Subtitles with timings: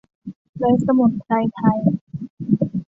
[0.59, 1.79] และสมุนไพรไทย